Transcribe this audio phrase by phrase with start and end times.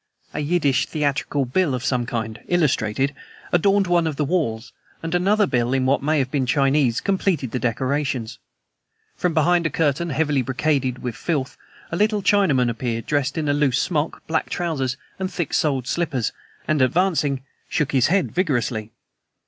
[0.33, 3.13] A Yiddish theatrical bill of some kind, illustrated,
[3.51, 7.51] adorned one of the walls, and another bill, in what may have been Chinese, completed
[7.51, 8.39] the decorations.
[9.15, 11.55] From behind a curtain heavily brocaded with filth
[11.91, 16.31] a little Chinaman appeared, dressed in a loose smock, black trousers and thick soled slippers,
[16.67, 18.89] and, advancing, shook his head vigorously.